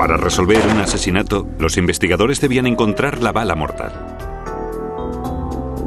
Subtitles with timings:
[0.00, 3.92] Para resolver un asesinato, los investigadores debían encontrar la bala mortal.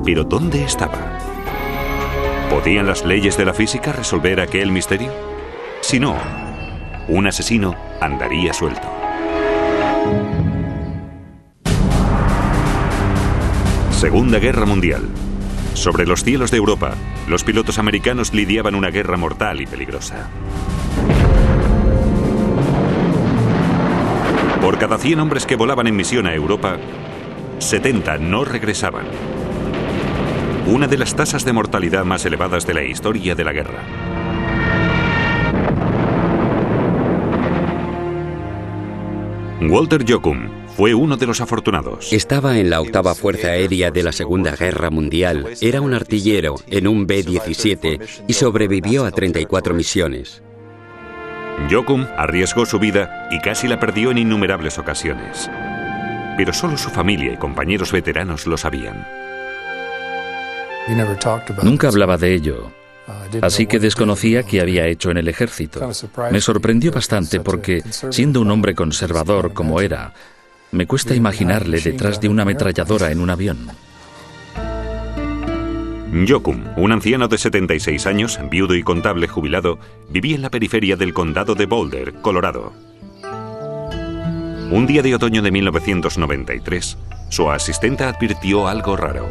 [0.05, 1.17] Pero ¿dónde estaba?
[2.47, 5.11] ¿Podían las leyes de la física resolver aquel misterio?
[5.81, 6.15] Si no,
[7.07, 8.87] un asesino andaría suelto.
[13.89, 15.09] Segunda Guerra Mundial.
[15.73, 16.93] Sobre los cielos de Europa,
[17.27, 20.29] los pilotos americanos lidiaban una guerra mortal y peligrosa.
[24.63, 26.77] Por cada 100 hombres que volaban en misión a Europa,
[27.59, 29.03] 70 no regresaban.
[30.67, 33.83] Una de las tasas de mortalidad más elevadas de la historia de la guerra.
[39.69, 42.13] Walter Jokum fue uno de los afortunados.
[42.13, 45.45] Estaba en la octava Fuerza Aérea de la Segunda Guerra Mundial.
[45.59, 50.41] Era un artillero en un B-17 y sobrevivió a 34 misiones.
[51.69, 55.49] Jokum arriesgó su vida y casi la perdió en innumerables ocasiones.
[56.37, 59.07] Pero solo su familia y compañeros veteranos lo sabían.
[61.63, 62.71] Nunca hablaba de ello,
[63.41, 65.89] así que desconocía qué había hecho en el ejército.
[66.31, 70.13] Me sorprendió bastante porque, siendo un hombre conservador como era,
[70.71, 73.69] me cuesta imaginarle detrás de una ametralladora en un avión.
[76.27, 81.11] Jokum, un anciano de 76 años, viudo y contable jubilado, vivía en la periferia del
[81.11, 82.71] condado de Boulder, Colorado.
[84.71, 86.97] Un día de otoño de 1993,
[87.29, 89.27] su asistenta advirtió algo raro.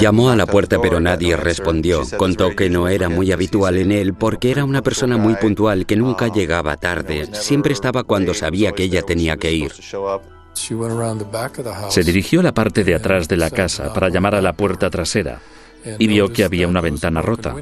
[0.00, 2.02] Llamó a la puerta pero nadie respondió.
[2.16, 5.96] Contó que no era muy habitual en él porque era una persona muy puntual que
[5.96, 7.28] nunca llegaba tarde.
[7.32, 9.72] Siempre estaba cuando sabía que ella tenía que ir.
[11.90, 14.90] Se dirigió a la parte de atrás de la casa para llamar a la puerta
[14.90, 15.40] trasera
[15.98, 17.54] y vio que había una ventana rota.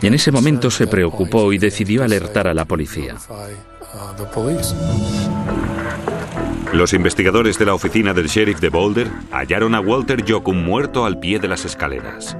[0.00, 3.16] Y en ese momento se preocupó y decidió alertar a la policía.
[6.72, 11.18] Los investigadores de la oficina del sheriff de Boulder hallaron a Walter Jokum muerto al
[11.18, 12.36] pie de las escaleras,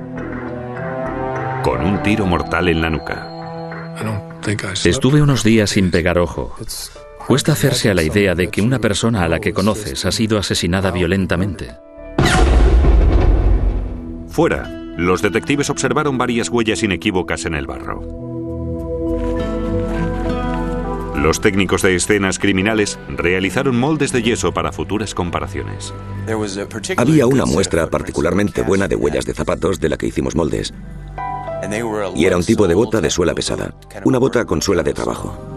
[1.63, 3.29] con un tiro mortal en la nuca.
[4.85, 6.57] Estuve unos días sin pegar ojo.
[7.27, 10.39] Cuesta hacerse a la idea de que una persona a la que conoces ha sido
[10.39, 11.77] asesinada violentamente.
[14.29, 18.23] Fuera, los detectives observaron varias huellas inequívocas en el barro.
[21.17, 25.95] Los técnicos de escenas criminales realizaron moldes de yeso para futuras comparaciones.
[26.97, 30.75] Había una muestra particularmente buena de huellas de zapatos de la que hicimos moldes.
[32.17, 33.73] Y era un tipo de bota de suela pesada,
[34.05, 35.52] una bota con suela de trabajo.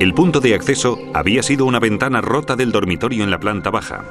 [0.00, 4.02] El punto de acceso había sido una ventana rota del dormitorio en la planta baja.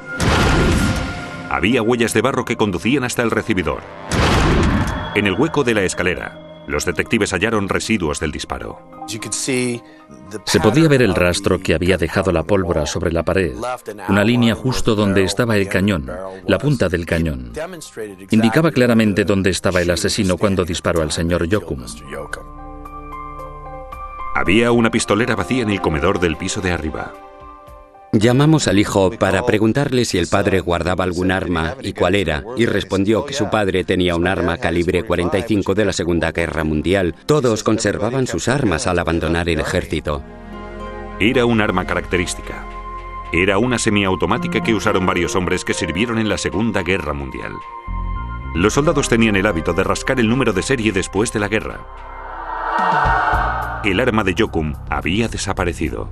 [1.50, 3.80] Había huellas de barro que conducían hasta el recibidor.
[5.16, 8.78] En el hueco de la escalera, los detectives hallaron residuos del disparo.
[10.44, 13.56] Se podía ver el rastro que había dejado la pólvora sobre la pared,
[14.08, 16.08] una línea justo donde estaba el cañón,
[16.46, 17.50] la punta del cañón.
[18.30, 21.84] Indicaba claramente dónde estaba el asesino cuando disparó al señor Yokum.
[24.34, 27.12] Había una pistolera vacía en el comedor del piso de arriba.
[28.12, 32.66] Llamamos al hijo para preguntarle si el padre guardaba algún arma y cuál era, y
[32.66, 37.14] respondió que su padre tenía un arma calibre 45 de la Segunda Guerra Mundial.
[37.26, 40.22] Todos conservaban sus armas al abandonar el ejército.
[41.20, 42.66] Era un arma característica.
[43.32, 47.52] Era una semiautomática que usaron varios hombres que sirvieron en la Segunda Guerra Mundial.
[48.54, 51.86] Los soldados tenían el hábito de rascar el número de serie después de la guerra.
[53.82, 56.10] El arma de Jokum había desaparecido.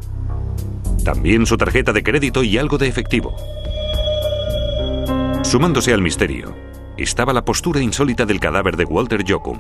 [1.04, 3.36] También su tarjeta de crédito y algo de efectivo.
[5.42, 6.54] Sumándose al misterio,
[6.96, 9.58] estaba la postura insólita del cadáver de Walter Jokum.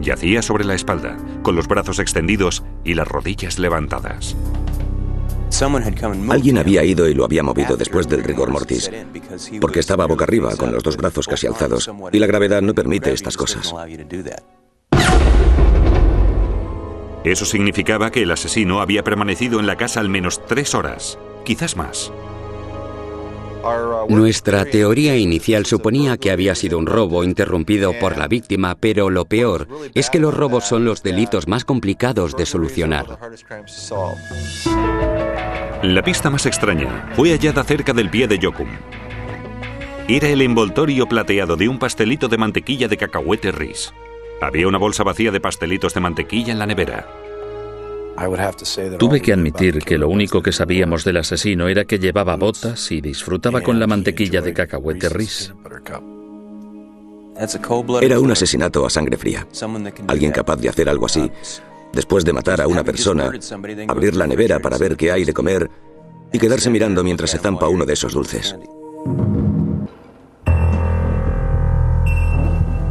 [0.00, 4.36] Yacía sobre la espalda, con los brazos extendidos y las rodillas levantadas.
[6.28, 8.90] Alguien había ido y lo había movido después del rigor mortis,
[9.62, 13.14] porque estaba boca arriba con los dos brazos casi alzados, y la gravedad no permite
[13.14, 13.74] estas cosas.
[17.28, 21.76] Eso significaba que el asesino había permanecido en la casa al menos tres horas, quizás
[21.76, 22.10] más.
[24.08, 29.26] Nuestra teoría inicial suponía que había sido un robo interrumpido por la víctima, pero lo
[29.26, 33.18] peor es que los robos son los delitos más complicados de solucionar.
[35.82, 38.68] La pista más extraña fue hallada cerca del pie de Jokum.
[40.08, 43.92] Era el envoltorio plateado de un pastelito de mantequilla de cacahuete Riz.
[44.40, 47.06] Había una bolsa vacía de pastelitos de mantequilla en la nevera.
[48.98, 53.00] Tuve que admitir que lo único que sabíamos del asesino era que llevaba botas y
[53.00, 55.52] disfrutaba con la mantequilla de cacahuete Riz.
[58.00, 59.46] Era un asesinato a sangre fría.
[60.08, 61.30] Alguien capaz de hacer algo así,
[61.92, 63.30] después de matar a una persona,
[63.86, 65.70] abrir la nevera para ver qué hay de comer
[66.32, 68.56] y quedarse mirando mientras se zampa uno de esos dulces.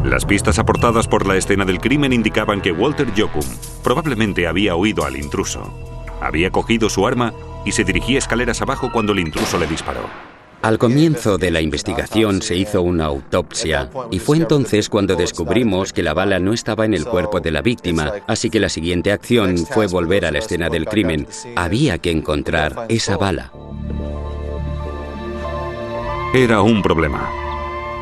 [0.08, 3.44] Las pistas aportadas por la escena del crimen indicaban que Walter Jokum
[3.84, 5.74] probablemente había oído al intruso.
[6.22, 7.34] Había cogido su arma
[7.66, 10.10] y se dirigía escaleras abajo cuando el intruso le disparó.
[10.62, 16.04] Al comienzo de la investigación se hizo una autopsia y fue entonces cuando descubrimos que
[16.04, 19.58] la bala no estaba en el cuerpo de la víctima, así que la siguiente acción
[19.58, 21.28] fue volver a la escena del crimen.
[21.58, 23.52] Había que encontrar esa bala.
[26.34, 27.47] Era un problema.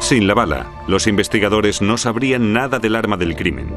[0.06, 3.74] Sin la bala, los investigadores no sabrían nada del arma del crimen.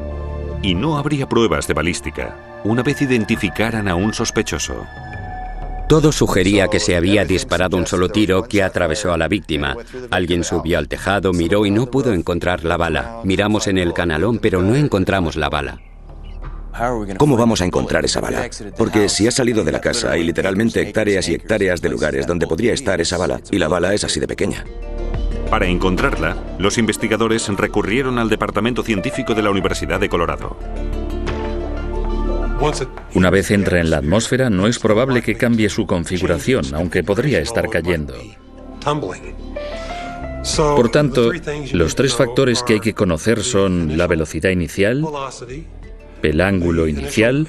[0.61, 4.85] Y no habría pruebas de balística una vez identificaran a un sospechoso.
[5.87, 9.75] Todo sugería que se había disparado un solo tiro que atravesó a la víctima.
[10.11, 13.21] Alguien subió al tejado, miró y no pudo encontrar la bala.
[13.23, 15.81] Miramos en el canalón, pero no encontramos la bala.
[17.17, 18.47] ¿Cómo vamos a encontrar esa bala?
[18.77, 22.45] Porque si ha salido de la casa hay literalmente hectáreas y hectáreas de lugares donde
[22.45, 24.63] podría estar esa bala, y la bala es así de pequeña.
[25.49, 30.57] Para encontrarla, los investigadores recurrieron al Departamento Científico de la Universidad de Colorado.
[33.15, 37.39] Una vez entra en la atmósfera, no es probable que cambie su configuración, aunque podría
[37.39, 38.13] estar cayendo.
[40.57, 41.31] Por tanto,
[41.73, 45.05] los tres factores que hay que conocer son la velocidad inicial,
[46.21, 47.47] el ángulo inicial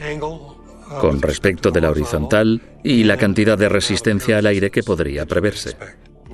[1.00, 5.76] con respecto de la horizontal y la cantidad de resistencia al aire que podría preverse.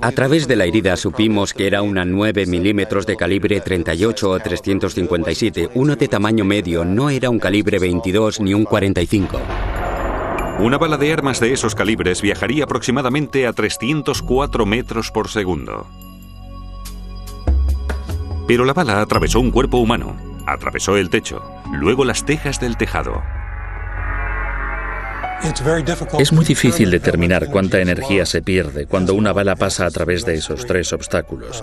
[0.02, 4.38] A través de la herida supimos que era una 9 milímetros de calibre 38 o
[4.38, 9.40] 357, uno de tamaño medio, no era un calibre 22 ni un 45.
[10.58, 15.86] Una bala de armas de esos calibres viajaría aproximadamente a 304 metros por segundo.
[18.46, 20.14] Pero la bala atravesó un cuerpo humano,
[20.46, 23.22] atravesó el techo, luego las tejas del tejado,
[26.18, 30.34] es muy difícil determinar cuánta energía se pierde cuando una bala pasa a través de
[30.34, 31.62] esos tres obstáculos.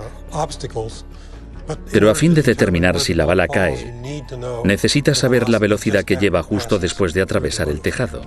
[1.90, 4.22] Pero a fin de determinar si la bala cae,
[4.64, 8.22] necesita saber la velocidad que lleva justo después de atravesar el tejado.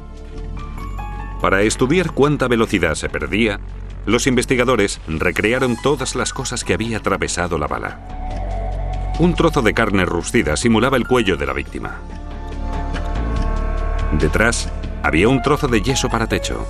[1.41, 3.59] Para estudiar cuánta velocidad se perdía,
[4.05, 9.13] los investigadores recrearon todas las cosas que había atravesado la bala.
[9.19, 11.99] Un trozo de carne rustida simulaba el cuello de la víctima.
[14.19, 14.71] Detrás
[15.03, 16.65] había un trozo de yeso para techo.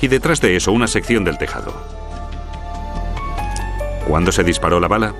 [0.00, 1.74] Y detrás de eso una sección del tejado.
[4.06, 5.14] Cuando se disparó la bala,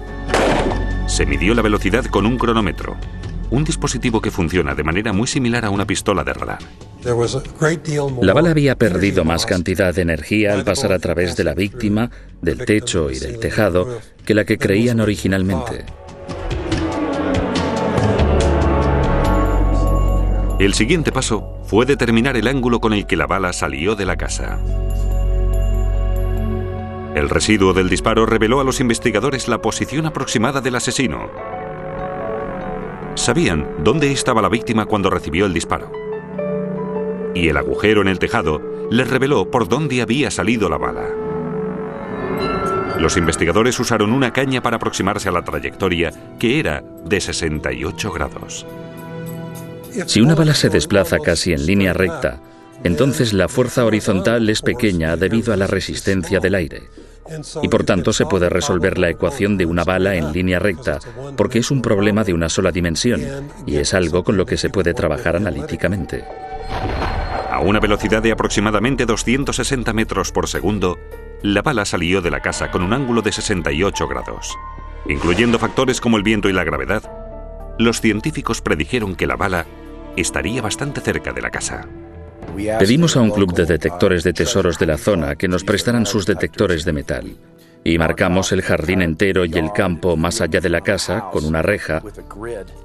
[1.06, 2.96] se midió la velocidad con un cronómetro,
[3.50, 6.58] un dispositivo que funciona de manera muy similar a una pistola de radar.
[8.22, 12.10] La bala había perdido más cantidad de energía al pasar a través de la víctima,
[12.42, 15.84] del techo y del tejado que la que creían originalmente.
[20.60, 24.18] El siguiente paso fue determinar el ángulo con el que la bala salió de la
[24.18, 24.58] casa.
[27.14, 31.30] El residuo del disparo reveló a los investigadores la posición aproximada del asesino.
[33.14, 35.90] Sabían dónde estaba la víctima cuando recibió el disparo.
[37.34, 38.60] Y el agujero en el tejado
[38.90, 41.08] les reveló por dónde había salido la bala.
[42.98, 48.66] Los investigadores usaron una caña para aproximarse a la trayectoria, que era de 68 grados.
[50.06, 52.40] Si una bala se desplaza casi en línea recta,
[52.84, 56.82] entonces la fuerza horizontal es pequeña debido a la resistencia del aire.
[57.62, 60.98] Y por tanto se puede resolver la ecuación de una bala en línea recta,
[61.36, 63.22] porque es un problema de una sola dimensión,
[63.66, 66.24] y es algo con lo que se puede trabajar analíticamente.
[67.50, 70.98] A una velocidad de aproximadamente 260 metros por segundo,
[71.42, 74.56] la bala salió de la casa con un ángulo de 68 grados.
[75.08, 77.02] Incluyendo factores como el viento y la gravedad,
[77.78, 79.66] los científicos predijeron que la bala
[80.16, 81.86] estaría bastante cerca de la casa.
[82.78, 86.26] Pedimos a un club de detectores de tesoros de la zona que nos prestaran sus
[86.26, 87.36] detectores de metal.
[87.82, 91.62] Y marcamos el jardín entero y el campo más allá de la casa con una
[91.62, 92.02] reja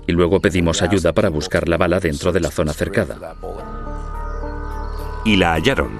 [0.07, 3.35] y luego pedimos ayuda para buscar la bala dentro de la zona cercada.
[5.25, 5.99] Y la hallaron,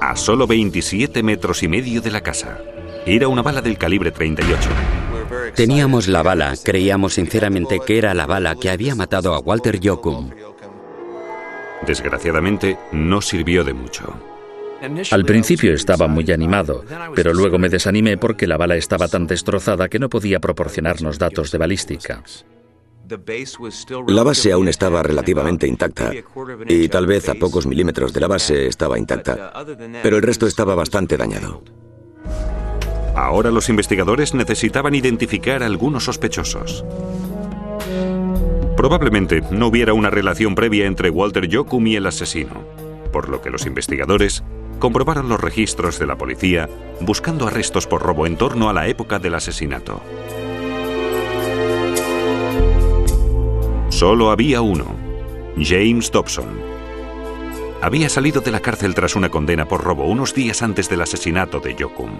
[0.00, 2.58] a solo 27 metros y medio de la casa.
[3.04, 4.70] Era una bala del calibre 38.
[5.54, 10.30] Teníamos la bala, creíamos sinceramente que era la bala que había matado a Walter Jokum.
[11.86, 14.14] Desgraciadamente, no sirvió de mucho.
[15.10, 19.88] Al principio estaba muy animado, pero luego me desanimé porque la bala estaba tan destrozada
[19.88, 22.22] que no podía proporcionarnos datos de balística.
[24.06, 26.12] La base aún estaba relativamente intacta
[26.66, 29.52] y tal vez a pocos milímetros de la base estaba intacta,
[30.02, 31.62] pero el resto estaba bastante dañado.
[33.18, 36.84] Ahora los investigadores necesitaban identificar a algunos sospechosos.
[38.76, 42.62] Probablemente no hubiera una relación previa entre Walter Jokum y el asesino,
[43.12, 44.44] por lo que los investigadores
[44.78, 46.68] comprobaron los registros de la policía
[47.00, 50.00] buscando arrestos por robo en torno a la época del asesinato.
[53.88, 54.94] Solo había uno,
[55.60, 56.46] James Dobson.
[57.82, 61.58] Había salido de la cárcel tras una condena por robo unos días antes del asesinato
[61.58, 62.12] de Jokum.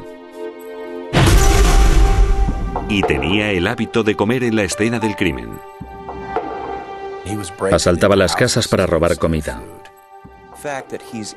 [2.88, 5.50] Y tenía el hábito de comer en la escena del crimen.
[7.70, 9.62] Asaltaba las casas para robar comida.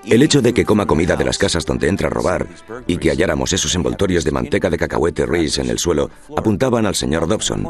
[0.05, 2.47] El hecho de que coma comida de las casas donde entra a robar
[2.87, 6.95] y que halláramos esos envoltorios de manteca de cacahuete Reese en el suelo apuntaban al
[6.95, 7.67] señor Dobson.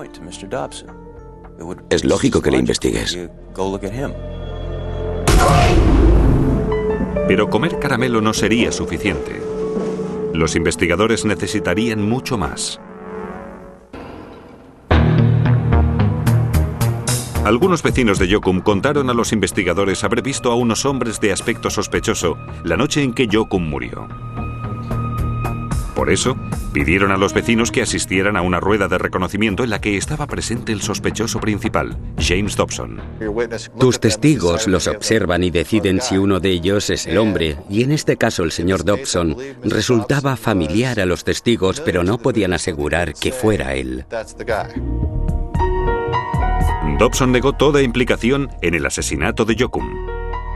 [1.89, 3.17] Es lógico que le investigues.
[7.27, 9.41] Pero comer caramelo no sería suficiente.
[10.33, 12.79] Los investigadores necesitarían mucho más.
[17.43, 21.71] Algunos vecinos de Yokum contaron a los investigadores haber visto a unos hombres de aspecto
[21.71, 24.07] sospechoso la noche en que Yokum murió.
[25.95, 26.37] Por eso,
[26.71, 30.27] pidieron a los vecinos que asistieran a una rueda de reconocimiento en la que estaba
[30.27, 33.01] presente el sospechoso principal, James Dobson.
[33.79, 37.91] Tus testigos los observan y deciden si uno de ellos es el hombre, y en
[37.91, 43.31] este caso el señor Dobson resultaba familiar a los testigos, pero no podían asegurar que
[43.31, 44.05] fuera él.
[46.97, 49.87] Dobson negó toda implicación en el asesinato de Jokum,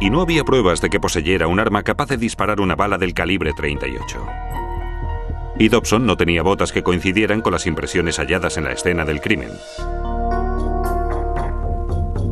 [0.01, 3.13] y no había pruebas de que poseyera un arma capaz de disparar una bala del
[3.13, 4.25] calibre 38.
[5.59, 9.21] Y Dobson no tenía botas que coincidieran con las impresiones halladas en la escena del
[9.21, 9.49] crimen.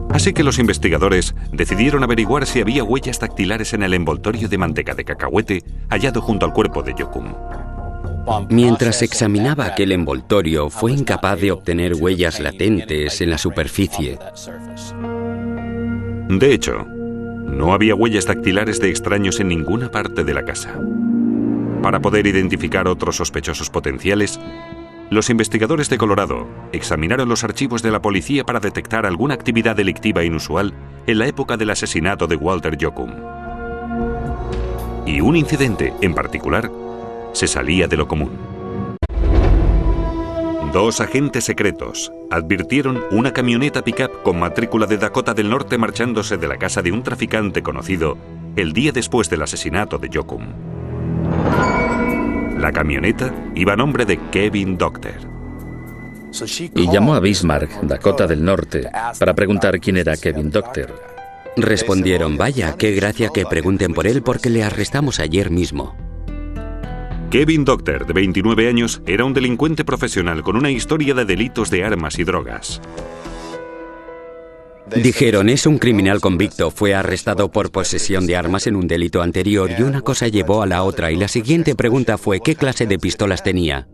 [0.09, 4.93] Así que los investigadores decidieron averiguar si había huellas dactilares en el envoltorio de manteca
[4.93, 7.33] de cacahuete hallado junto al cuerpo de Jokum.
[8.49, 14.17] Mientras examinaba aquel envoltorio, fue incapaz de obtener huellas latentes en la superficie.
[16.29, 20.73] De hecho, no había huellas dactilares de extraños en ninguna parte de la casa.
[21.81, 24.39] Para poder identificar otros sospechosos potenciales,
[25.09, 30.23] los investigadores de Colorado examinaron los archivos de la policía para detectar alguna actividad delictiva
[30.23, 30.73] inusual
[31.05, 33.11] en la época del asesinato de Walter Jokum.
[35.05, 36.71] Y un incidente en particular
[37.33, 38.31] se salía de lo común.
[40.71, 46.47] Dos agentes secretos advirtieron una camioneta pickup con matrícula de Dakota del Norte marchándose de
[46.47, 48.17] la casa de un traficante conocido
[48.55, 50.47] el día después del asesinato de Jokum.
[52.57, 55.33] La camioneta iba a nombre de Kevin Doctor.
[56.73, 60.99] Y llamó a Bismarck, Dakota del Norte, para preguntar quién era Kevin Doctor.
[61.55, 65.95] Respondieron, vaya, qué gracia que pregunten por él porque le arrestamos ayer mismo.
[67.33, 71.83] Kevin Doctor, de 29 años, era un delincuente profesional con una historia de delitos de
[71.83, 72.79] armas y drogas.
[74.95, 79.71] Dijeron, es un criminal convicto, fue arrestado por posesión de armas en un delito anterior
[79.75, 82.99] y una cosa llevó a la otra y la siguiente pregunta fue, ¿qué clase de
[82.99, 83.87] pistolas tenía?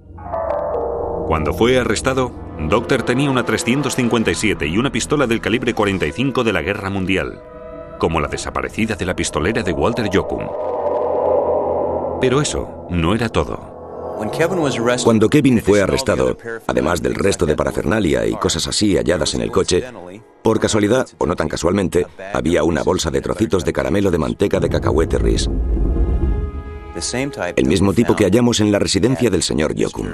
[1.26, 2.34] Cuando fue arrestado,
[2.68, 7.42] Doctor tenía una 357 y una pistola del calibre 45 de la Guerra Mundial,
[8.00, 10.69] como la desaparecida de la pistolera de Walter Jokum.
[12.22, 13.80] Pero eso no era todo.
[15.04, 19.52] Cuando Kevin fue arrestado, además del resto de parafernalia y cosas así halladas en el
[19.52, 19.84] coche,
[20.42, 24.60] por casualidad, o no tan casualmente, había una bolsa de trocitos de caramelo de manteca
[24.60, 25.48] de cacahuete Riz.
[27.56, 30.08] El mismo tipo que hallamos en la residencia del señor Yokum.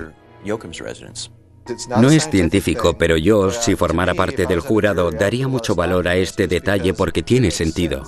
[1.98, 6.48] No es científico, pero yo, si formara parte del jurado, daría mucho valor a este
[6.48, 8.04] detalle porque tiene sentido.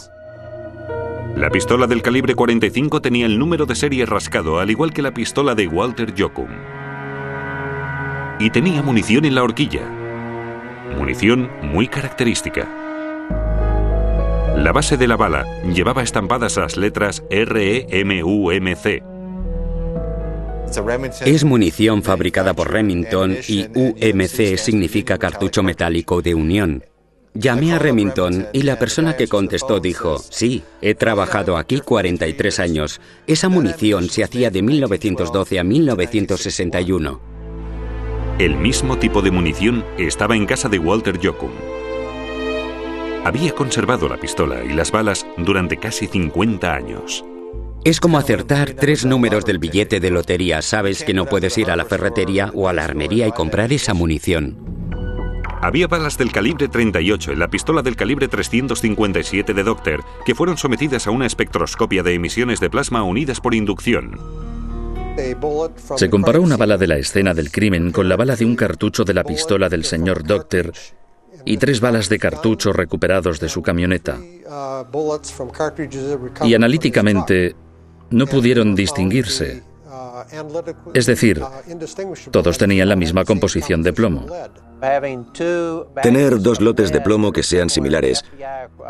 [1.38, 5.14] La pistola del calibre 45 tenía el número de serie rascado, al igual que la
[5.14, 6.48] pistola de Walter Jokum.
[8.40, 9.88] Y tenía munición en la horquilla.
[10.98, 12.68] Munición muy característica.
[14.56, 19.04] La base de la bala llevaba estampadas las letras REMUMC.
[21.24, 26.84] Es munición fabricada por Remington y UMC significa cartucho metálico de unión.
[27.40, 33.00] Llamé a Remington y la persona que contestó dijo, sí, he trabajado aquí 43 años.
[33.28, 37.22] Esa munición se hacía de 1912 a 1961.
[38.40, 41.52] El mismo tipo de munición estaba en casa de Walter Jokum.
[43.24, 47.24] Había conservado la pistola y las balas durante casi 50 años.
[47.84, 50.64] Es como acertar tres números del billete de lotería.
[50.64, 53.94] Sabes que no puedes ir a la ferretería o a la armería y comprar esa
[53.94, 54.58] munición.
[55.62, 60.58] Había balas del calibre 38 en la pistola del calibre 357 de Doctor, que fueron
[60.58, 64.20] sometidas a una espectroscopia de emisiones de plasma unidas por inducción.
[65.96, 69.04] Se comparó una bala de la escena del crimen con la bala de un cartucho
[69.04, 70.74] de la pistola del señor Doctor
[71.44, 74.20] y tres balas de cartucho recuperados de su camioneta.
[76.44, 77.56] Y analíticamente
[78.12, 79.64] no pudieron distinguirse.
[80.94, 81.42] Es decir,
[82.32, 84.28] todos tenían la misma composición de plomo.
[86.02, 88.24] Tener dos lotes de plomo que sean similares.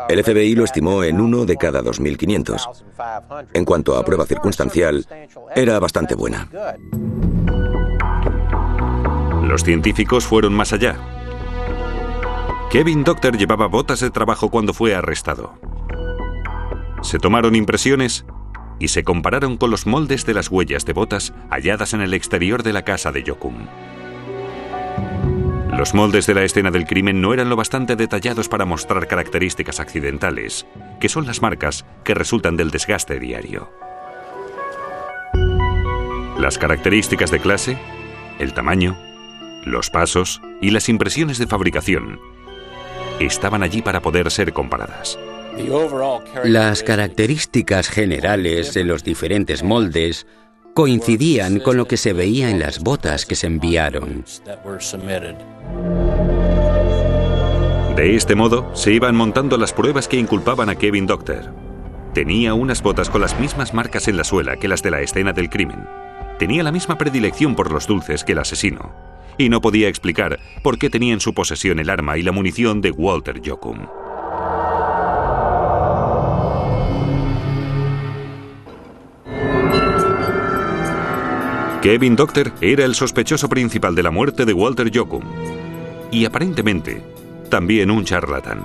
[0.08, 3.48] El FBI lo estimó en uno de cada 2.500.
[3.54, 5.06] En cuanto a prueba circunstancial,
[5.54, 6.48] era bastante buena.
[9.42, 10.96] Los científicos fueron más allá.
[12.70, 15.54] Kevin Doctor llevaba botas de trabajo cuando fue arrestado.
[17.00, 18.26] Se tomaron impresiones
[18.78, 22.62] y se compararon con los moldes de las huellas de botas halladas en el exterior
[22.62, 23.66] de la casa de Yokum.
[25.78, 29.78] Los moldes de la escena del crimen no eran lo bastante detallados para mostrar características
[29.78, 30.66] accidentales,
[30.98, 33.70] que son las marcas que resultan del desgaste diario.
[36.36, 37.78] Las características de clase,
[38.40, 38.98] el tamaño,
[39.64, 42.18] los pasos y las impresiones de fabricación
[43.20, 45.16] estaban allí para poder ser comparadas.
[46.42, 50.26] Las características generales de los diferentes moldes
[50.78, 54.24] coincidían con lo que se veía en las botas que se enviaron.
[57.96, 61.52] De este modo, se iban montando las pruebas que inculpaban a Kevin Doctor.
[62.14, 65.32] Tenía unas botas con las mismas marcas en la suela que las de la escena
[65.32, 65.84] del crimen.
[66.38, 68.94] Tenía la misma predilección por los dulces que el asesino.
[69.36, 72.80] Y no podía explicar por qué tenía en su posesión el arma y la munición
[72.82, 73.88] de Walter Jokum.
[81.88, 85.24] Kevin Doctor era el sospechoso principal de la muerte de Walter Jokum
[86.10, 87.02] y aparentemente
[87.48, 88.62] también un charlatán.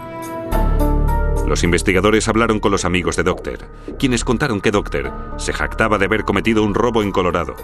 [1.48, 3.60] Los investigadores hablaron con los amigos de Doctor,
[3.98, 7.56] quienes contaron que Doctor se jactaba de haber cometido un robo en Colorado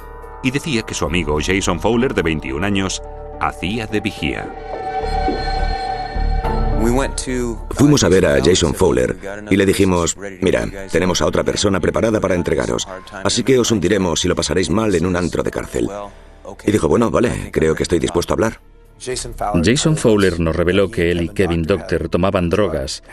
[0.43, 3.01] y decía que su amigo Jason Fowler, de 21 años,
[3.41, 4.88] hacía de vigía.
[7.71, 9.17] Fuimos a ver a Jason Fowler
[9.49, 12.87] y le dijimos, mira, tenemos a otra persona preparada para entregaros,
[13.23, 15.89] así que os hundiremos si lo pasaréis mal en un antro de cárcel.
[16.65, 18.59] Y dijo, bueno, vale, creo que estoy dispuesto a hablar.
[18.99, 23.03] Jason Fowler nos reveló que él y Kevin Doctor tomaban drogas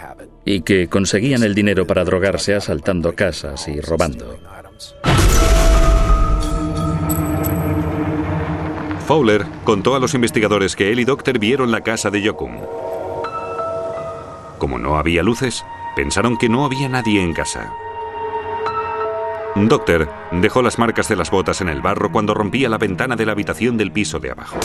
[0.44, 4.38] y que conseguían el dinero para drogarse asaltando casas y robando.
[9.06, 12.56] Fowler contó a los investigadores que él y Doctor vieron la casa de Yokum.
[14.58, 15.64] Como no había luces,
[15.94, 17.72] pensaron que no había nadie en casa.
[19.54, 23.24] Doctor dejó las marcas de las botas en el barro cuando rompía la ventana de
[23.24, 24.58] la habitación del piso de abajo.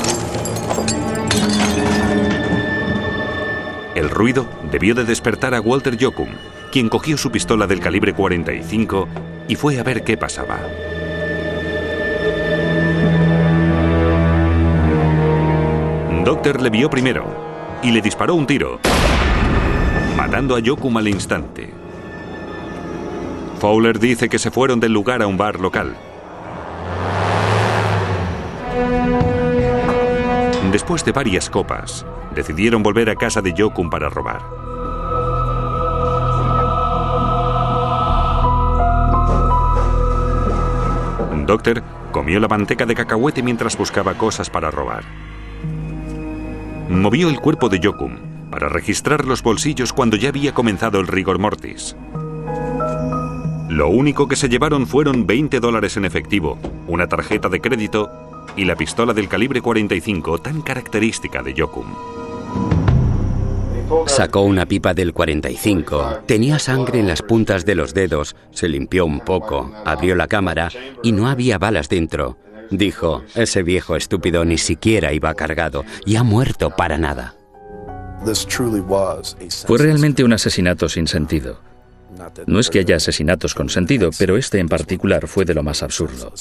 [3.96, 6.30] El ruido debió de despertar a Walter Jokum,
[6.72, 9.08] quien cogió su pistola del calibre 45
[9.48, 10.60] y fue a ver qué pasaba.
[16.26, 18.80] Doctor le vio primero y le disparó un tiro,
[20.22, 21.74] matando a Jokum al instante.
[23.60, 25.98] Fowler dice que se fueron del lugar a un bar local.
[30.72, 32.06] Después de varias copas,
[32.36, 34.44] decidieron volver a casa de Jokum para robar.
[41.48, 41.82] Doctor
[42.12, 45.04] comió la manteca de cacahuete mientras buscaba cosas para robar.
[46.90, 51.40] Movió el cuerpo de Jokum para registrar los bolsillos cuando ya había comenzado el rigor
[51.40, 51.96] mortis.
[53.70, 58.12] Lo único que se llevaron fueron 20 dólares en efectivo, una tarjeta de crédito
[58.58, 61.88] y la pistola del calibre 45 tan característica de Jokum.
[64.08, 66.24] Sacó una pipa del 45.
[66.26, 68.36] Tenía sangre en las puntas de los dedos.
[68.52, 70.70] Se limpió un poco, abrió la cámara
[71.04, 72.38] y no había balas dentro.
[72.70, 77.36] Dijo, ese viejo estúpido ni siquiera iba cargado y ha muerto para nada.
[79.66, 81.60] Fue realmente un asesinato sin sentido.
[82.46, 85.82] No es que haya asesinatos con sentido, pero este en particular fue de lo más
[85.82, 86.34] absurdo.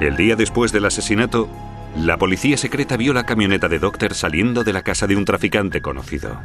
[0.00, 1.48] El día después del asesinato,
[1.96, 5.80] la policía secreta vio la camioneta de Doctor saliendo de la casa de un traficante
[5.80, 6.40] conocido.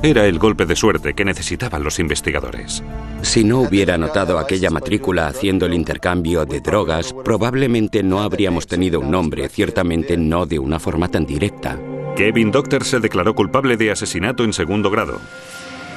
[0.00, 2.84] Era el golpe de suerte que necesitaban los investigadores.
[3.22, 9.00] Si no hubiera notado aquella matrícula haciendo el intercambio de drogas, probablemente no habríamos tenido
[9.00, 11.80] un nombre, ciertamente no de una forma tan directa.
[12.16, 15.18] Kevin Doctor se declaró culpable de asesinato en segundo grado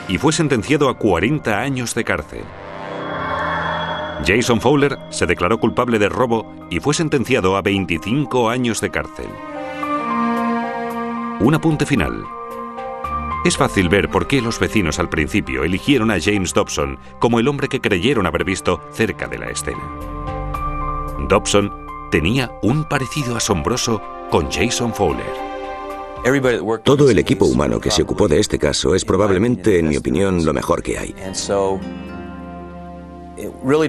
[0.07, 2.41] y fue sentenciado a 40 años de cárcel.
[4.25, 9.27] Jason Fowler se declaró culpable de robo y fue sentenciado a 25 años de cárcel.
[11.39, 12.23] Un apunte final.
[13.43, 17.47] Es fácil ver por qué los vecinos al principio eligieron a James Dobson como el
[17.47, 19.81] hombre que creyeron haber visto cerca de la escena.
[21.27, 21.73] Dobson
[22.11, 23.99] tenía un parecido asombroso
[24.29, 25.25] con Jason Fowler.
[26.83, 30.45] Todo el equipo humano que se ocupó de este caso es probablemente, en mi opinión,
[30.45, 31.15] lo mejor que hay.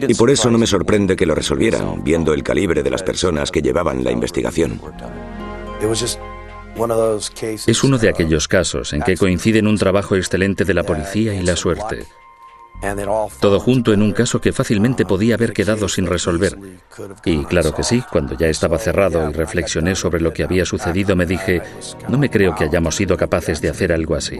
[0.08, 3.50] Y por eso no me sorprende que lo resolvieran, viendo el calibre de las personas
[3.50, 4.80] que llevaban la investigación.
[7.66, 11.42] Es uno de aquellos casos en que coinciden un trabajo excelente de la policía y
[11.42, 12.06] la suerte.
[13.40, 16.58] Todo junto en un caso que fácilmente podía haber quedado sin resolver.
[17.24, 21.14] Y claro que sí, cuando ya estaba cerrado y reflexioné sobre lo que había sucedido,
[21.14, 21.62] me dije,
[22.08, 24.36] no me creo que hayamos sido capaces de hacer algo así.